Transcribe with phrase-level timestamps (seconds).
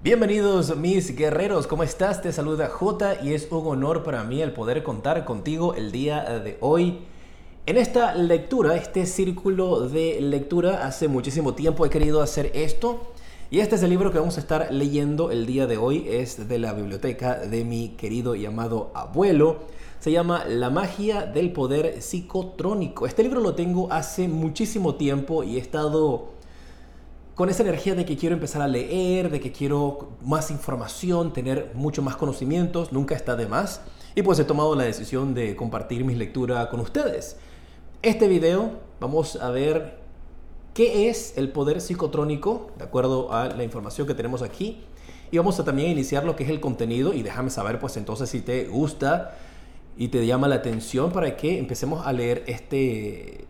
[0.00, 2.22] Bienvenidos mis guerreros, ¿cómo estás?
[2.22, 6.22] Te saluda J y es un honor para mí el poder contar contigo el día
[6.38, 7.00] de hoy.
[7.66, 13.08] En esta lectura, este círculo de lectura, hace muchísimo tiempo he querido hacer esto
[13.50, 16.46] y este es el libro que vamos a estar leyendo el día de hoy, es
[16.48, 19.64] de la biblioteca de mi querido y amado abuelo.
[19.98, 23.04] Se llama La magia del poder psicotrónico.
[23.04, 26.37] Este libro lo tengo hace muchísimo tiempo y he estado
[27.38, 31.70] con esa energía de que quiero empezar a leer, de que quiero más información, tener
[31.72, 33.80] mucho más conocimientos, nunca está de más.
[34.16, 37.36] Y pues he tomado la decisión de compartir mis lecturas con ustedes.
[38.02, 40.00] Este video vamos a ver
[40.74, 44.82] qué es el poder psicotrónico, de acuerdo a la información que tenemos aquí.
[45.30, 48.28] Y vamos a también iniciar lo que es el contenido y déjame saber pues entonces
[48.28, 49.36] si te gusta
[49.96, 53.46] y te llama la atención para que empecemos a leer este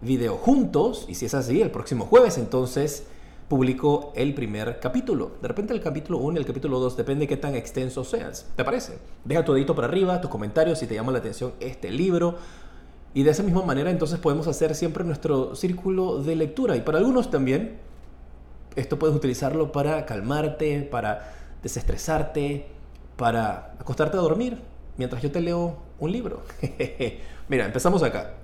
[0.00, 3.04] video juntos, y si es así, el próximo jueves entonces
[3.48, 5.32] publico el primer capítulo.
[5.40, 8.46] De repente el capítulo 1 y el capítulo 2, depende de qué tan extenso seas.
[8.56, 8.98] ¿Te parece?
[9.24, 12.36] Deja tu dedito para arriba, tus comentarios si te llama la atención este libro.
[13.14, 16.76] Y de esa misma manera entonces podemos hacer siempre nuestro círculo de lectura.
[16.76, 17.78] Y para algunos también,
[18.76, 22.66] esto puedes utilizarlo para calmarte, para desestresarte,
[23.16, 24.58] para acostarte a dormir
[24.98, 26.42] mientras yo te leo un libro.
[27.48, 28.34] Mira, empezamos acá.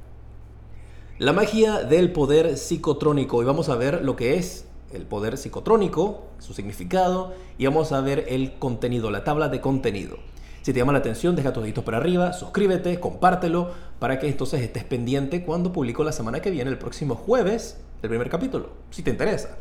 [1.19, 3.43] La magia del poder psicotrónico.
[3.43, 8.01] Y vamos a ver lo que es el poder psicotrónico, su significado, y vamos a
[8.01, 10.19] ver el contenido, la tabla de contenido.
[10.63, 14.63] Si te llama la atención, deja tus deditos para arriba, suscríbete, compártelo, para que entonces
[14.63, 19.03] estés pendiente cuando publico la semana que viene, el próximo jueves, el primer capítulo, si
[19.03, 19.59] te interesa.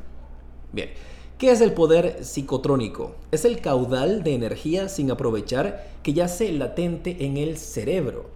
[0.71, 0.89] Bien,
[1.37, 3.15] ¿qué es el poder psicotrónico?
[3.31, 8.33] Es el caudal de energía sin aprovechar que yace latente en el cerebro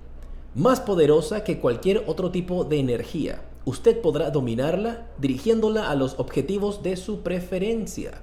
[0.58, 3.42] más poderosa que cualquier otro tipo de energía.
[3.68, 8.22] Usted podrá dominarla dirigiéndola a los objetivos de su preferencia.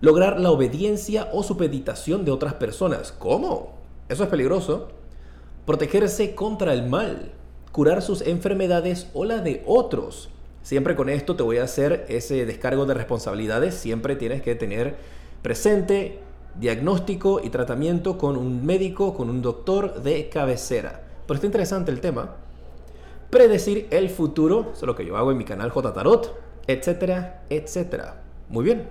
[0.00, 3.12] Lograr la obediencia o supeditación de otras personas.
[3.12, 3.74] ¿Cómo?
[4.08, 4.88] Eso es peligroso.
[5.64, 7.30] Protegerse contra el mal.
[7.70, 10.28] Curar sus enfermedades o la de otros.
[10.62, 13.76] Siempre con esto te voy a hacer ese descargo de responsabilidades.
[13.76, 14.96] Siempre tienes que tener
[15.40, 16.18] presente
[16.58, 21.04] diagnóstico y tratamiento con un médico, con un doctor de cabecera.
[21.28, 22.49] Pero está interesante el tema.
[23.30, 26.36] Predecir el futuro, eso es lo que yo hago en mi canal J Tarot,
[26.66, 28.22] etcétera, etcétera.
[28.48, 28.88] Muy bien.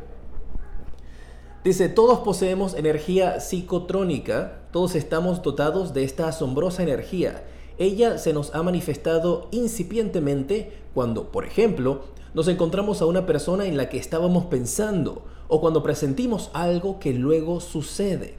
[1.61, 7.43] Dice, todos poseemos energía psicotrónica, todos estamos dotados de esta asombrosa energía.
[7.77, 13.75] Ella se nos ha manifestado incipientemente cuando, por ejemplo, nos encontramos a una persona en
[13.75, 18.35] la que estábamos pensando o cuando presentimos algo que luego sucede.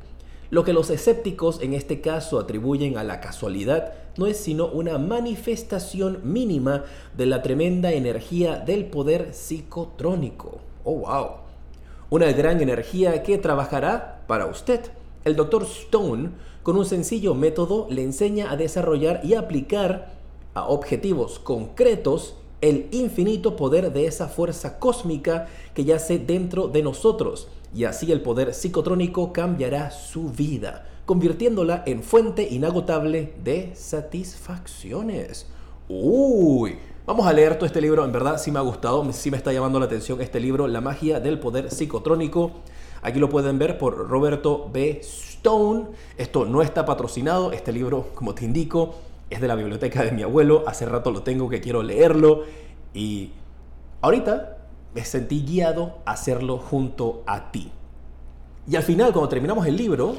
[0.50, 4.99] Lo que los escépticos en este caso atribuyen a la casualidad no es sino una
[4.99, 6.83] manifestación mínima
[7.16, 10.59] de la tremenda energía del poder psicotrónico.
[10.83, 11.28] Oh, wow.
[12.10, 14.81] Una gran energía que trabajará para usted.
[15.25, 15.62] El Dr.
[15.62, 16.31] Stone,
[16.65, 20.10] con un sencillo método, le enseña a desarrollar y aplicar
[20.55, 27.47] a objetivos concretos el infinito poder de esa fuerza cósmica que yace dentro de nosotros.
[27.75, 35.47] Y así el poder psicotrónico cambiará su vida, convirtiéndola en fuente inagotable de satisfacciones.
[35.88, 39.36] Uy, vamos a leer todo este libro, en verdad sí me ha gustado, sí me
[39.36, 42.50] está llamando la atención este libro, La magia del poder psicotrónico.
[43.03, 45.00] Aquí lo pueden ver por Roberto B.
[45.03, 45.86] Stone.
[46.19, 48.94] Esto no está patrocinado, este libro, como te indico,
[49.30, 52.44] es de la biblioteca de mi abuelo, hace rato lo tengo que quiero leerlo
[52.92, 53.30] y
[54.00, 54.59] ahorita
[54.95, 57.71] me sentí guiado a hacerlo junto a ti.
[58.69, 60.17] Y al final, cuando terminamos el libro,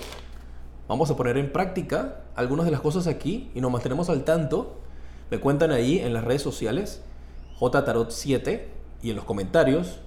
[0.87, 4.77] vamos a poner en práctica algunas de las cosas aquí y nos mantenemos al tanto.
[5.29, 7.01] Me cuentan ahí en las redes sociales,
[7.59, 8.61] JTarot7,
[9.03, 9.99] y en los comentarios,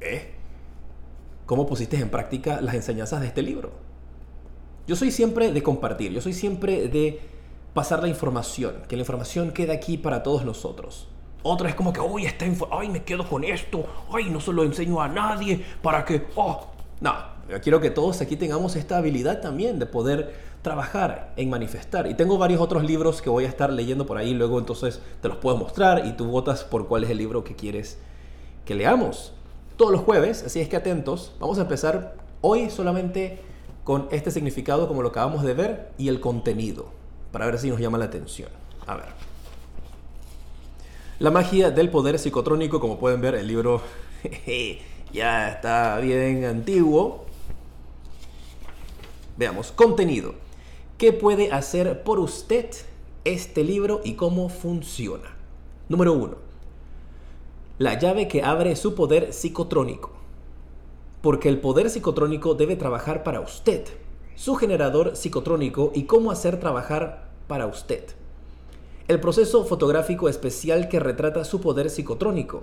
[0.00, 0.34] ¿eh?
[1.46, 3.72] ¿Cómo pusiste en práctica las enseñanzas de este libro?
[4.86, 7.20] Yo soy siempre de compartir, yo soy siempre de
[7.74, 11.08] pasar la información, que la información quede aquí para todos nosotros.
[11.42, 14.62] Otra es como que, uy, está ay, me quedo con esto, ay, no se lo
[14.62, 16.68] enseño a nadie para que, oh,
[17.00, 17.14] no,
[17.48, 22.06] yo quiero que todos aquí tengamos esta habilidad también de poder trabajar en manifestar.
[22.06, 25.28] Y tengo varios otros libros que voy a estar leyendo por ahí, luego entonces te
[25.28, 27.98] los puedo mostrar y tú votas por cuál es el libro que quieres
[28.64, 29.32] que leamos.
[29.76, 33.40] Todos los jueves, así es que atentos, vamos a empezar hoy solamente
[33.82, 36.86] con este significado como lo acabamos de ver y el contenido
[37.32, 38.50] para ver si nos llama la atención.
[38.86, 39.31] A ver.
[41.22, 43.80] La magia del poder psicotrónico, como pueden ver, el libro
[45.12, 47.26] ya está bien antiguo.
[49.36, 50.34] Veamos, contenido.
[50.98, 52.70] ¿Qué puede hacer por usted
[53.24, 55.36] este libro y cómo funciona?
[55.88, 56.38] Número uno.
[57.78, 60.10] La llave que abre su poder psicotrónico.
[61.20, 63.84] porque el poder psicotrónico debe trabajar para usted,
[64.34, 68.06] su generador psicotrónico y cómo hacer trabajar para usted.
[69.08, 72.62] El proceso fotográfico especial que retrata su poder psicotrónico,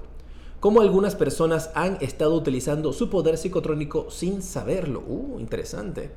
[0.60, 5.04] cómo algunas personas han estado utilizando su poder psicotrónico sin saberlo.
[5.08, 6.12] Uh, interesante.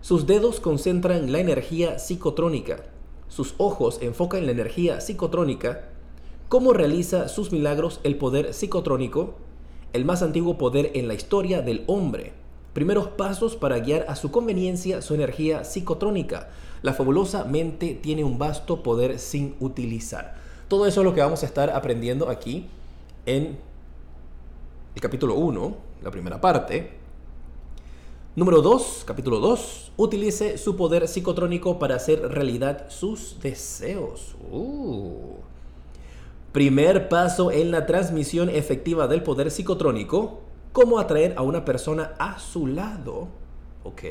[0.00, 2.84] Sus dedos concentran la energía psicotrónica.
[3.28, 5.88] Sus ojos enfocan la energía psicotrónica.
[6.48, 9.34] Cómo realiza sus milagros el poder psicotrónico
[9.92, 12.32] el más antiguo poder en la historia del hombre.
[12.72, 16.50] Primeros pasos para guiar a su conveniencia su energía psicotrónica.
[16.82, 20.34] La fabulosa mente tiene un vasto poder sin utilizar.
[20.68, 22.66] Todo eso es lo que vamos a estar aprendiendo aquí
[23.26, 23.58] en
[24.94, 26.92] el capítulo 1, la primera parte.
[28.34, 29.92] Número 2, capítulo 2.
[29.96, 34.36] Utilice su poder psicotrónico para hacer realidad sus deseos.
[34.50, 35.34] Uh.
[36.52, 40.40] Primer paso en la transmisión efectiva del poder psicotrónico,
[40.72, 43.28] cómo atraer a una persona a su lado.
[43.84, 44.02] ¿Ok?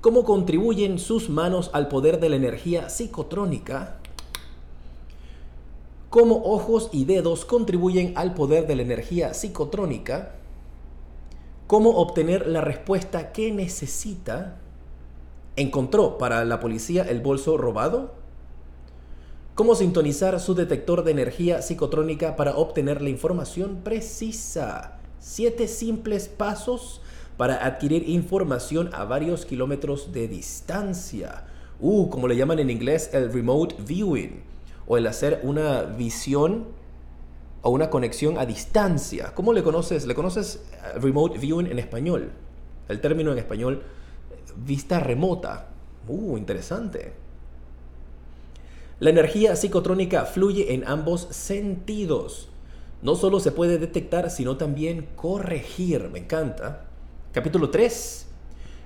[0.00, 3.98] ¿Cómo contribuyen sus manos al poder de la energía psicotrónica?
[6.08, 10.36] ¿Cómo ojos y dedos contribuyen al poder de la energía psicotrónica?
[11.66, 14.56] ¿Cómo obtener la respuesta que necesita?
[15.56, 18.20] ¿Encontró para la policía el bolso robado?
[19.60, 24.98] cómo sintonizar su detector de energía psicotrónica para obtener la información precisa.
[25.18, 27.02] Siete simples pasos
[27.40, 31.44] para adquirir información a varios kilómetros de distancia.
[31.80, 34.42] Uh, como le llaman en inglés, el remote viewing.
[34.86, 36.66] O el hacer una visión
[37.62, 39.32] o una conexión a distancia.
[39.34, 40.04] ¿Cómo le conoces?
[40.04, 42.30] ¿Le conoces eh, remote viewing en español?
[42.90, 43.84] El término en español,
[44.62, 45.68] vista remota.
[46.08, 47.14] Uh, interesante.
[48.98, 52.50] La energía psicotrónica fluye en ambos sentidos.
[53.00, 56.10] No solo se puede detectar, sino también corregir.
[56.12, 56.89] Me encanta.
[57.32, 58.26] Capítulo 3.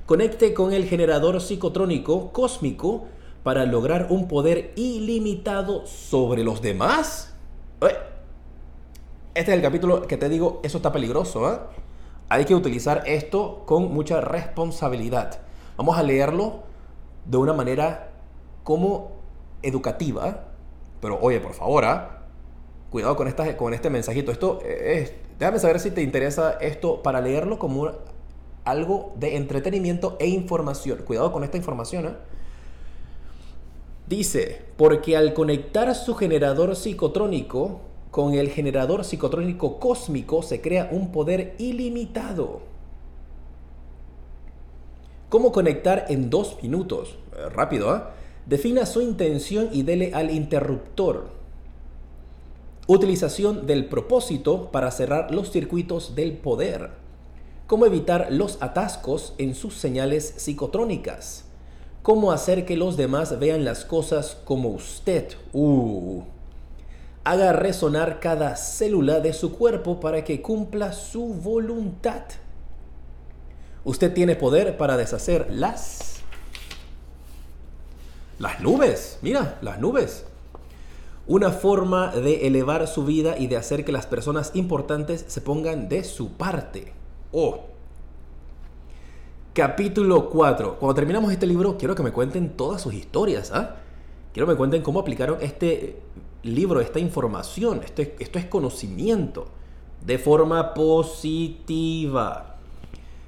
[0.04, 3.06] Conecte con el generador psicotrónico cósmico
[3.42, 7.32] para lograr un poder ilimitado sobre los demás.
[7.80, 11.50] Este es el capítulo que te digo, eso está peligroso.
[11.50, 11.58] ¿eh?
[12.28, 15.40] Hay que utilizar esto con mucha responsabilidad.
[15.78, 16.64] Vamos a leerlo
[17.24, 18.12] de una manera
[18.62, 19.12] como
[19.62, 20.48] educativa,
[21.00, 22.24] pero oye, por favor, ¿ah?
[22.90, 24.30] cuidado con, con este mensajito.
[24.30, 27.90] Esto es, déjame saber si te interesa esto para leerlo como
[28.64, 31.02] algo de entretenimiento e información.
[31.04, 32.06] Cuidado con esta información.
[32.06, 32.16] ¿ah?
[34.06, 37.80] Dice, porque al conectar su generador psicotrónico
[38.10, 42.60] con el generador psicotrónico cósmico se crea un poder ilimitado.
[45.28, 47.16] ¿Cómo conectar en dos minutos?
[47.36, 48.12] Eh, rápido, ¿ah?
[48.46, 51.28] Defina su intención y dele al interruptor.
[52.86, 56.90] Utilización del propósito para cerrar los circuitos del poder.
[57.66, 61.44] Cómo evitar los atascos en sus señales psicotrónicas.
[62.02, 65.28] Cómo hacer que los demás vean las cosas como usted.
[65.52, 66.22] Uh.
[67.24, 72.22] Haga resonar cada célula de su cuerpo para que cumpla su voluntad.
[73.84, 76.14] Usted tiene poder para deshacer las
[78.38, 80.24] las nubes, mira, las nubes.
[81.26, 85.88] Una forma de elevar su vida y de hacer que las personas importantes se pongan
[85.88, 86.92] de su parte.
[89.52, 90.78] Capítulo 4.
[90.78, 93.50] Cuando terminamos este libro, quiero que me cuenten todas sus historias.
[93.52, 93.76] ¿ah?
[94.32, 96.00] Quiero que me cuenten cómo aplicaron este
[96.44, 97.80] libro, esta información.
[97.84, 99.46] Esto es, esto es conocimiento.
[100.04, 102.56] De forma positiva.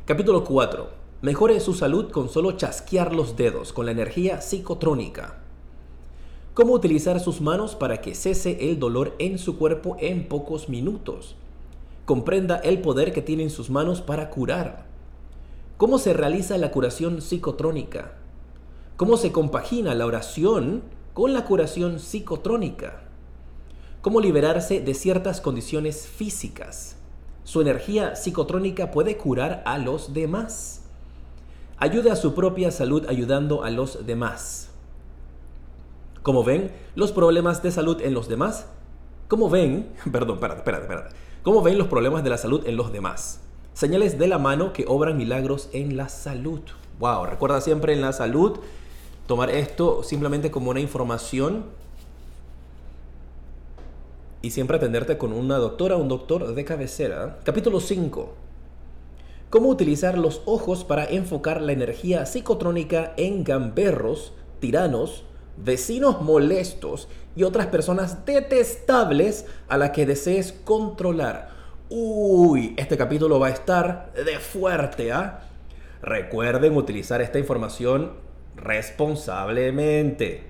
[0.04, 0.88] Capítulo 4.
[1.22, 5.38] Mejore su salud con solo chasquear los dedos con la energía psicotrónica.
[6.54, 11.34] Cómo utilizar sus manos para que cese el dolor en su cuerpo en pocos minutos.
[12.06, 14.86] Comprenda el poder que tienen sus manos para curar.
[15.76, 18.12] Cómo se realiza la curación psicotrónica.
[18.96, 23.02] Cómo se compagina la oración con la curación psicotrónica.
[24.02, 26.96] Cómo liberarse de ciertas condiciones físicas.
[27.42, 30.82] Su energía psicotrónica puede curar a los demás.
[31.76, 34.70] Ayude a su propia salud ayudando a los demás.
[36.22, 38.66] Como ven, los problemas de salud en los demás.
[39.26, 41.25] Como ven, perdón, espérate, espérate, espérate.
[41.46, 43.38] ¿Cómo ven los problemas de la salud en los demás?
[43.72, 46.58] Señales de la mano que obran milagros en la salud.
[46.98, 48.58] Wow, recuerda siempre en la salud
[49.28, 51.66] tomar esto simplemente como una información
[54.42, 57.38] y siempre atenderte con una doctora un doctor de cabecera.
[57.44, 58.34] Capítulo 5
[59.48, 65.22] cómo utilizar los ojos para enfocar la energía psicotrónica en gamberros, tiranos,
[65.56, 71.50] vecinos molestos y otras personas detestables a las que desees controlar.
[71.88, 75.40] Uy, este capítulo va a estar de fuerte, ¿ah?
[76.02, 78.12] Recuerden utilizar esta información
[78.56, 80.44] responsablemente.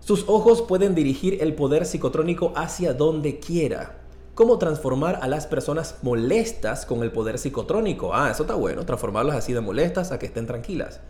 [0.00, 4.00] Sus ojos pueden dirigir el poder psicotrónico hacia donde quiera.
[4.34, 8.14] ¿Cómo transformar a las personas molestas con el poder psicotrónico?
[8.14, 11.00] Ah, eso está bueno, transformarlas así de molestas a que estén tranquilas.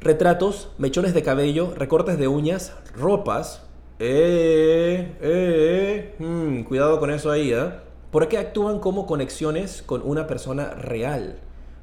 [0.00, 3.62] Retratos, mechones de cabello, recortes de uñas, ropas.
[3.98, 7.70] Eh, eh, hmm, cuidado con eso ahí, ¿eh?
[8.10, 11.38] ¿Por qué actúan como conexiones con una persona real?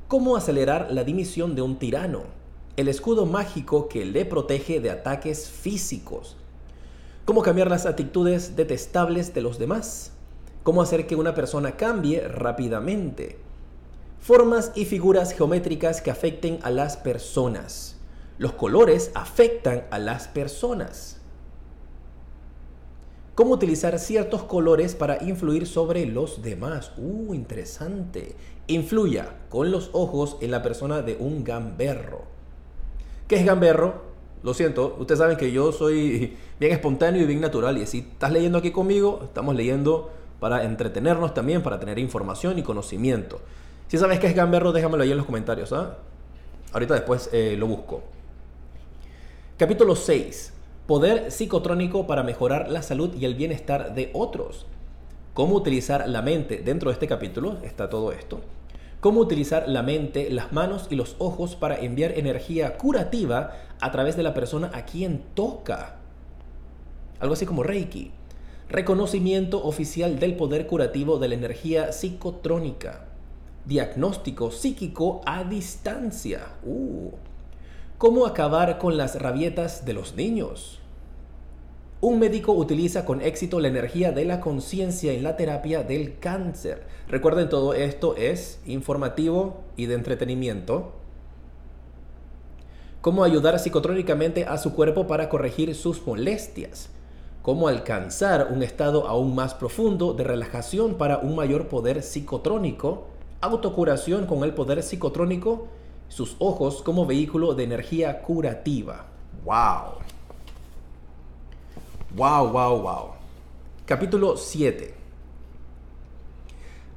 [0.07, 2.23] ¿Cómo acelerar la dimisión de un tirano?
[2.77, 6.37] El escudo mágico que le protege de ataques físicos.
[7.25, 10.11] ¿Cómo cambiar las actitudes detestables de los demás?
[10.63, 13.37] ¿Cómo hacer que una persona cambie rápidamente?
[14.19, 17.92] Formas y figuras geométricas que afecten a las personas.
[18.43, 21.21] Los colores afectan a las personas
[23.35, 26.91] cómo utilizar ciertos colores para influir sobre los demás.
[26.97, 28.35] Uh, interesante.
[28.67, 32.23] Influya con los ojos en la persona de un gamberro.
[33.29, 34.01] ¿Qué es gamberro?
[34.43, 38.33] Lo siento, ustedes saben que yo soy bien espontáneo y bien natural y si estás
[38.33, 43.39] leyendo aquí conmigo, estamos leyendo para entretenernos también, para tener información y conocimiento.
[43.87, 45.71] Si sabes qué es gamberro, déjamelo ahí en los comentarios.
[45.71, 45.95] ¿ah?
[46.73, 48.03] Ahorita después eh, lo busco.
[49.63, 50.51] Capítulo 6.
[50.87, 54.65] Poder psicotrónico para mejorar la salud y el bienestar de otros.
[55.33, 56.57] ¿Cómo utilizar la mente?
[56.57, 58.41] Dentro de este capítulo está todo esto.
[58.99, 64.17] Cómo utilizar la mente, las manos y los ojos para enviar energía curativa a través
[64.17, 65.95] de la persona a quien toca.
[67.21, 68.11] Algo así como Reiki.
[68.67, 73.05] Reconocimiento oficial del poder curativo de la energía psicotrónica.
[73.63, 76.41] Diagnóstico psíquico a distancia.
[76.65, 77.11] Uh.
[78.03, 80.81] ¿Cómo acabar con las rabietas de los niños?
[82.01, 86.85] Un médico utiliza con éxito la energía de la conciencia en la terapia del cáncer.
[87.07, 90.91] Recuerden, todo esto es informativo y de entretenimiento.
[92.99, 96.89] Cómo ayudar psicotrónicamente a su cuerpo para corregir sus molestias.
[97.41, 103.07] Cómo alcanzar un estado aún más profundo de relajación para un mayor poder psicotrónico.
[103.39, 105.69] Autocuración con el poder psicotrónico
[106.13, 109.07] sus ojos como vehículo de energía curativa.
[109.43, 109.97] ¡Wow!
[112.15, 113.05] ¡Wow, wow, wow!
[113.87, 114.93] Capítulo 7.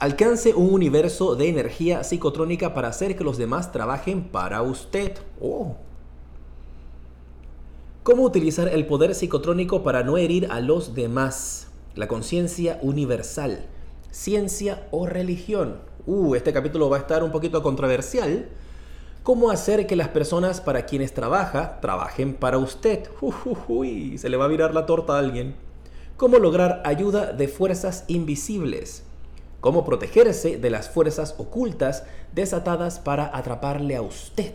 [0.01, 5.15] Alcance un universo de energía psicotrónica para hacer que los demás trabajen para usted.
[5.41, 5.77] Oh.
[8.03, 11.69] ¿Cómo utilizar el poder psicotrónico para no herir a los demás?
[11.95, 13.65] La conciencia universal.
[14.11, 15.79] Ciencia o religión.
[16.05, 18.51] Uh, este capítulo va a estar un poquito controversial
[19.27, 23.09] cómo hacer que las personas para quienes trabaja trabajen para usted.
[23.67, 25.57] Uy, se le va a virar la torta a alguien.
[26.17, 29.03] Cómo lograr ayuda de fuerzas invisibles.
[29.61, 32.05] Cómo protegerse de las fuerzas ocultas
[32.37, 34.55] desatadas para atraparle a usted.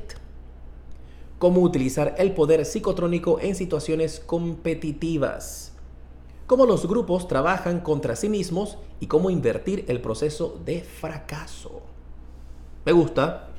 [1.38, 5.74] Cómo utilizar el poder psicotrónico en situaciones competitivas.
[6.48, 11.82] Cómo los grupos trabajan contra sí mismos y cómo invertir el proceso de fracaso.
[12.86, 13.51] Me gusta,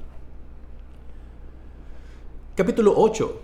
[2.54, 3.40] Capítulo 8.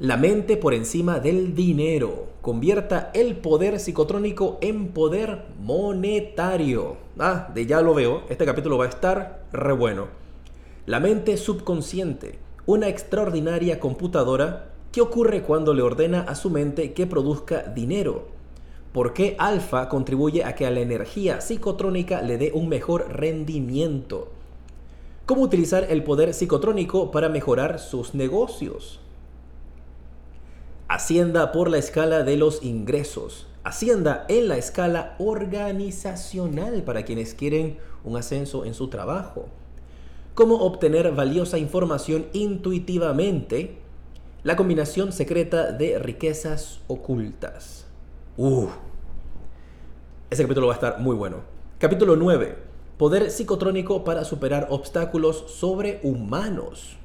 [0.00, 2.26] La mente por encima del dinero.
[2.42, 6.98] Convierta el poder psicotrónico en poder monetario.
[7.18, 8.24] Ah, de ya lo veo.
[8.28, 10.08] Este capítulo va a estar re bueno.
[10.84, 12.38] La mente subconsciente.
[12.66, 18.26] Una extraordinaria computadora ¿Qué ocurre cuando le ordena a su mente que produzca dinero?
[18.92, 24.28] ¿Por qué alfa contribuye a que a la energía psicotrónica le dé un mejor rendimiento?
[25.32, 29.00] Cómo utilizar el poder psicotrónico para mejorar sus negocios.
[30.88, 33.46] Hacienda por la escala de los ingresos.
[33.64, 39.46] Hacienda en la escala organizacional para quienes quieren un ascenso en su trabajo.
[40.34, 43.78] Cómo obtener valiosa información intuitivamente.
[44.42, 47.86] La combinación secreta de riquezas ocultas.
[48.36, 48.68] Uh,
[50.28, 51.38] ese capítulo va a estar muy bueno.
[51.78, 52.71] Capítulo 9
[53.02, 56.98] Poder psicotrónico para superar obstáculos sobrehumanos.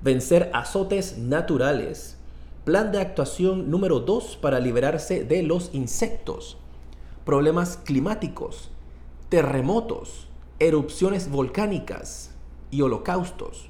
[0.00, 2.18] Vencer azotes naturales.
[2.64, 6.56] Plan de actuación número 2 para liberarse de los insectos.
[7.24, 8.70] Problemas climáticos.
[9.28, 10.28] Terremotos.
[10.60, 12.30] Erupciones volcánicas
[12.70, 13.68] y holocaustos.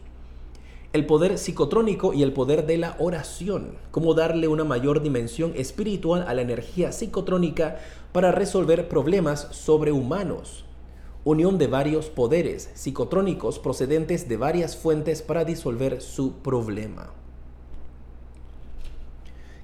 [0.93, 3.79] El poder psicotrónico y el poder de la oración.
[3.91, 7.79] Cómo darle una mayor dimensión espiritual a la energía psicotrónica
[8.13, 10.67] para resolver problemas sobrehumanos
[11.27, 17.11] unión de varios poderes psicotrónicos procedentes de varias fuentes para disolver su problema.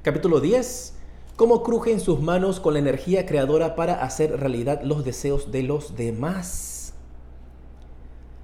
[0.02, 0.94] Capítulo 10.
[1.36, 5.94] cómo crujen sus manos con la energía creadora para hacer realidad los deseos de los
[5.94, 6.94] demás.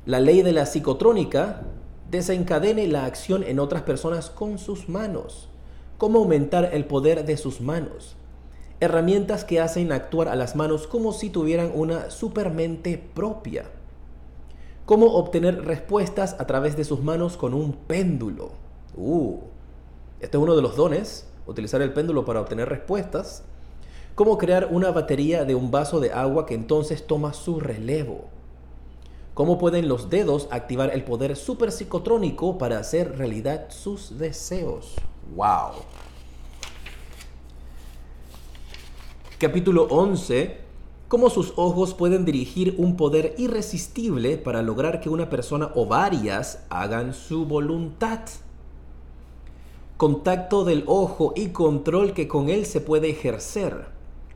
[0.07, 1.65] La ley de la psicotrónica
[2.13, 5.49] desencadene la acción en otras personas con sus manos.
[5.99, 8.15] Cómo aumentar el poder de sus manos.
[8.81, 13.65] Herramientas que hacen actuar a las manos como si tuvieran una supermente propia.
[14.87, 18.53] Cómo obtener respuestas a través de sus manos con un péndulo.
[18.97, 19.39] Uh,
[20.21, 23.43] este es uno de los dones utilizar el péndulo para obtener respuestas,
[24.15, 28.27] cómo crear una batería de un vaso de agua que entonces toma su relevo,
[29.35, 34.95] cómo pueden los dedos activar el poder super psicotrónico para hacer realidad sus deseos.
[35.35, 35.83] ¡Wow!
[39.39, 40.57] Capítulo 11.
[41.07, 46.67] Cómo sus ojos pueden dirigir un poder irresistible para lograr que una persona o varias
[46.71, 48.21] hagan su voluntad
[49.97, 53.87] contacto del ojo y control que con él se puede ejercer.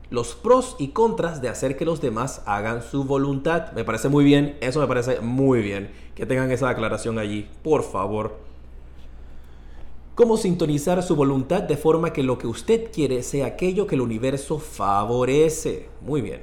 [0.09, 3.71] Los pros y contras de hacer que los demás hagan su voluntad.
[3.73, 5.91] Me parece muy bien, eso me parece muy bien.
[6.15, 8.52] Que tengan esa aclaración allí, por favor.
[10.15, 14.01] Cómo sintonizar su voluntad de forma que lo que usted quiere sea aquello que el
[14.01, 15.89] universo favorece.
[16.01, 16.41] Muy bien.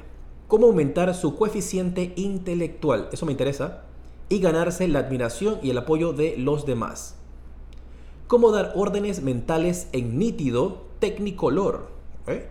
[0.48, 3.08] Cómo aumentar su coeficiente intelectual.
[3.12, 3.84] Eso me interesa.
[4.28, 7.16] Y ganarse la admiración y el apoyo de los demás
[8.30, 11.88] cómo dar órdenes mentales en nítido tecnicolor.
[12.28, 12.46] ¿eh?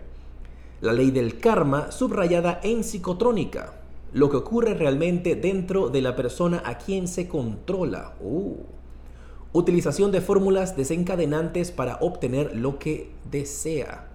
[0.82, 3.80] La ley del karma subrayada en psicotrónica.
[4.12, 8.12] Lo que ocurre realmente dentro de la persona a quien se controla.
[8.20, 8.56] Uh.
[9.52, 14.06] Utilización de fórmulas desencadenantes para obtener lo que desea.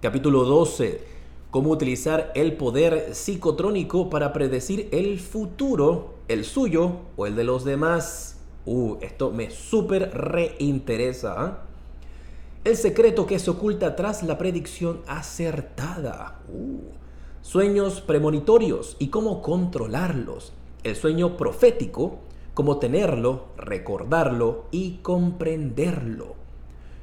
[0.00, 1.04] Capítulo 12.
[1.50, 7.64] Cómo utilizar el poder psicotrónico para predecir el futuro, el suyo o el de los
[7.66, 8.38] demás.
[8.64, 11.34] Uh, esto me súper reinteresa.
[11.36, 11.58] ¿ah?
[12.64, 16.40] El secreto que se oculta tras la predicción acertada.
[16.48, 16.80] Uh,
[17.42, 20.54] sueños premonitorios y cómo controlarlos.
[20.82, 22.20] El sueño profético,
[22.54, 26.34] cómo tenerlo, recordarlo y comprenderlo.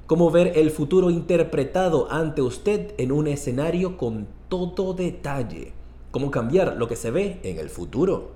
[0.08, 5.74] Cómo ver el futuro interpretado ante usted en un escenario con todo detalle.
[6.12, 8.32] Cómo cambiar lo que se ve en el futuro.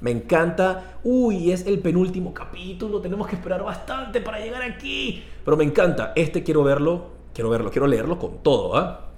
[0.00, 0.98] Me encanta.
[1.04, 3.00] Uy, es el penúltimo capítulo.
[3.02, 5.22] Tenemos que esperar bastante para llegar aquí.
[5.44, 6.12] Pero me encanta.
[6.16, 7.08] Este quiero verlo.
[7.34, 7.70] Quiero verlo.
[7.70, 8.76] Quiero leerlo con todo.
[8.76, 9.10] ¿ah?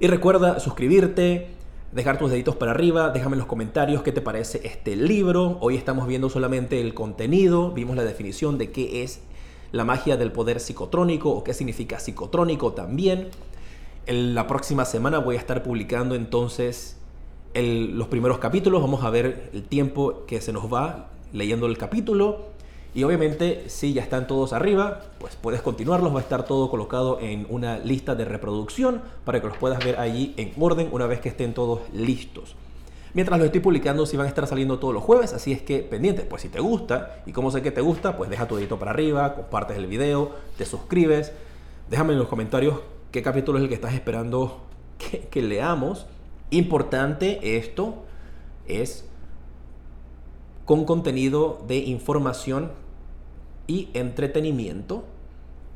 [0.00, 1.54] Y recuerda suscribirte,
[1.92, 5.58] dejar tus deditos para arriba, déjame en los comentarios qué te parece este libro.
[5.60, 9.20] Hoy estamos viendo solamente el contenido, vimos la definición de qué es
[9.72, 13.28] la magia del poder psicotrónico o qué significa psicotrónico también.
[14.06, 16.98] En la próxima semana voy a estar publicando entonces
[17.54, 22.51] los primeros capítulos, vamos a ver el tiempo que se nos va leyendo el capítulo.
[22.94, 26.14] Y obviamente, si ya están todos arriba, pues puedes continuarlos.
[26.14, 29.98] Va a estar todo colocado en una lista de reproducción para que los puedas ver
[29.98, 32.54] allí en orden una vez que estén todos listos.
[33.14, 35.78] Mientras los estoy publicando, si van a estar saliendo todos los jueves, así es que
[35.80, 36.22] pendiente.
[36.22, 38.90] Pues si te gusta y como sé que te gusta, pues deja tu dedito para
[38.90, 41.32] arriba, compartes el video, te suscribes.
[41.90, 42.76] Déjame en los comentarios
[43.10, 44.60] qué capítulo es el que estás esperando
[45.30, 46.06] que leamos
[46.52, 48.04] Importante esto
[48.68, 49.06] es
[50.66, 52.72] con contenido de información
[53.66, 55.04] y entretenimiento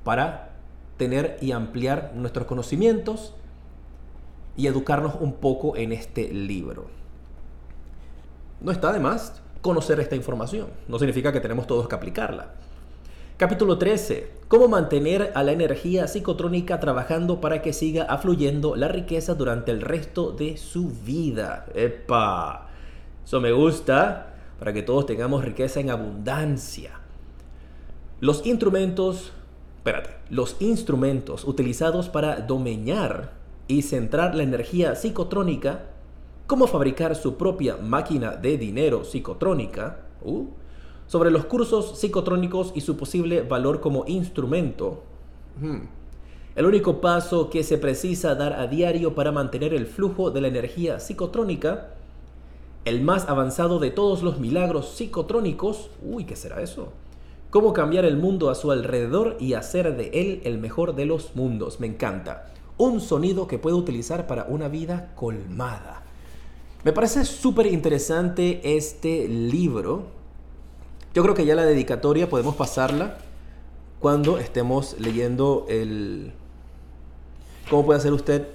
[0.04, 0.50] para
[0.96, 3.34] tener y ampliar nuestros conocimientos
[4.56, 6.86] y educarnos un poco en este libro.
[8.60, 12.54] No está de más conocer esta información, no significa que tenemos todos que aplicarla.
[13.36, 14.30] Capítulo 13.
[14.48, 19.82] Cómo mantener a la energía psicotrónica trabajando para que siga afluyendo la riqueza durante el
[19.82, 21.66] resto de su vida.
[21.74, 22.68] ¡Epa!
[23.26, 26.92] Eso me gusta para que todos tengamos riqueza en abundancia.
[28.18, 29.30] Los instrumentos,
[29.76, 33.32] espérate, los instrumentos utilizados para domeñar
[33.68, 35.84] y centrar la energía psicotrónica,
[36.46, 40.46] cómo fabricar su propia máquina de dinero psicotrónica, uh,
[41.06, 45.02] sobre los cursos psicotrónicos y su posible valor como instrumento.
[45.60, 45.82] Hmm.
[46.54, 50.48] El único paso que se precisa dar a diario para mantener el flujo de la
[50.48, 51.88] energía psicotrónica,
[52.86, 56.92] el más avanzado de todos los milagros psicotrónicos, uy, ¿qué será eso?
[57.56, 61.34] Cómo cambiar el mundo a su alrededor y hacer de él el mejor de los
[61.34, 61.80] mundos.
[61.80, 62.52] Me encanta.
[62.76, 66.02] Un sonido que puedo utilizar para una vida colmada.
[66.84, 70.16] Me parece súper interesante este libro
[71.14, 73.16] yo creo que ya la dedicatoria podemos pasarla
[74.00, 76.34] cuando estemos leyendo el...
[77.70, 78.46] ¿Cómo puede hacer usted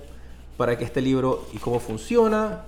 [0.57, 2.65] para que este libro y cómo funciona?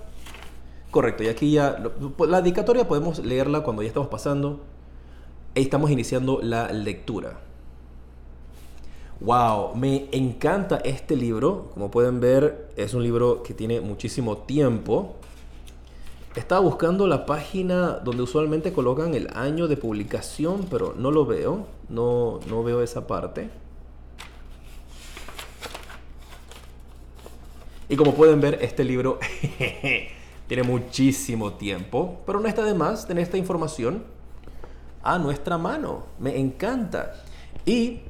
[0.90, 1.80] Correcto, y aquí ya...
[2.26, 4.73] La dedicatoria podemos leerla cuando ya estamos pasando.
[5.54, 7.38] Estamos iniciando la lectura.
[9.20, 11.70] Wow, me encanta este libro.
[11.72, 15.16] Como pueden ver, es un libro que tiene muchísimo tiempo.
[16.34, 21.66] Estaba buscando la página donde usualmente colocan el año de publicación, pero no lo veo.
[21.88, 23.50] No, no veo esa parte.
[27.88, 29.20] Y como pueden ver, este libro
[30.48, 34.13] tiene muchísimo tiempo, pero no está de más tener esta información
[35.04, 36.04] a nuestra mano.
[36.18, 37.14] Me encanta.
[37.64, 38.00] Y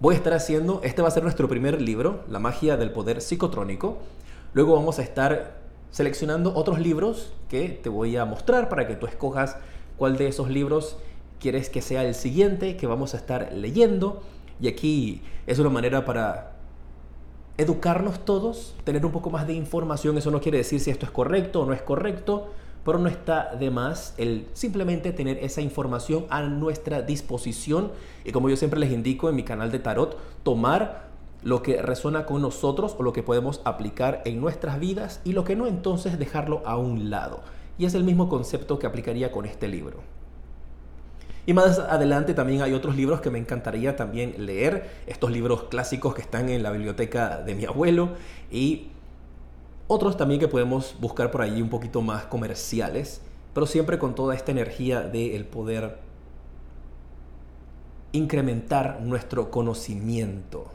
[0.00, 3.20] voy a estar haciendo, este va a ser nuestro primer libro, La magia del poder
[3.20, 3.98] psicotrónico.
[4.54, 5.56] Luego vamos a estar
[5.90, 9.56] seleccionando otros libros que te voy a mostrar para que tú escojas
[9.96, 10.96] cuál de esos libros
[11.38, 14.22] quieres que sea el siguiente que vamos a estar leyendo.
[14.60, 16.52] Y aquí es una manera para
[17.56, 20.18] educarnos todos, tener un poco más de información.
[20.18, 22.50] Eso no quiere decir si esto es correcto o no es correcto,
[22.84, 27.92] pero no está de más el simplemente tener esa información a nuestra disposición
[28.24, 31.08] y como yo siempre les indico en mi canal de tarot, tomar
[31.42, 35.44] lo que resuena con nosotros o lo que podemos aplicar en nuestras vidas y lo
[35.44, 37.42] que no entonces dejarlo a un lado.
[37.78, 40.00] Y es el mismo concepto que aplicaría con este libro.
[41.46, 46.14] Y más adelante también hay otros libros que me encantaría también leer, estos libros clásicos
[46.14, 48.10] que están en la biblioteca de mi abuelo
[48.50, 48.88] y
[49.86, 53.20] otros también que podemos buscar por allí un poquito más comerciales,
[53.52, 55.98] pero siempre con toda esta energía de el poder
[58.12, 60.70] incrementar nuestro conocimiento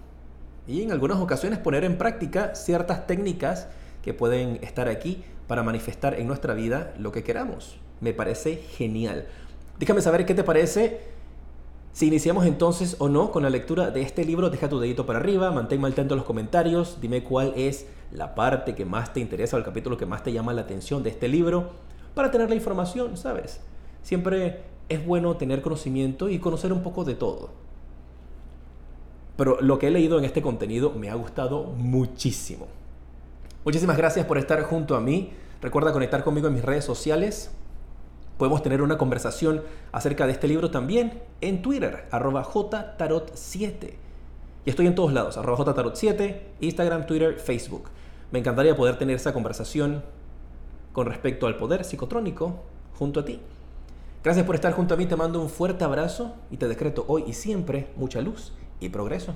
[0.69, 3.67] y en algunas ocasiones poner en práctica ciertas técnicas
[4.03, 7.77] que pueden estar aquí para manifestar en nuestra vida lo que queramos.
[8.01, 9.25] Me parece genial.
[9.79, 11.01] Déjame saber qué te parece.
[11.91, 15.17] Si iniciamos entonces o no con la lectura de este libro, deja tu dedito para
[15.17, 19.55] arriba, manténme al tanto los comentarios, dime cuál es la parte que más te interesa
[19.55, 21.71] o el capítulo que más te llama la atención de este libro
[22.13, 23.61] para tener la información, ¿sabes?
[24.01, 27.51] Siempre es bueno tener conocimiento y conocer un poco de todo.
[29.37, 32.67] Pero lo que he leído en este contenido me ha gustado muchísimo.
[33.63, 35.31] Muchísimas gracias por estar junto a mí.
[35.61, 37.51] Recuerda conectar conmigo en mis redes sociales.
[38.37, 43.93] Podemos tener una conversación acerca de este libro también en Twitter, arroba jtarot7.
[44.65, 47.89] Y estoy en todos lados, arroba jtarot7, Instagram, Twitter, Facebook.
[48.31, 50.03] Me encantaría poder tener esa conversación
[50.93, 52.63] con respecto al poder psicotrónico
[52.97, 53.39] junto a ti.
[54.23, 57.23] Gracias por estar junto a mí, te mando un fuerte abrazo y te decreto hoy
[57.25, 59.33] y siempre mucha luz y progreso.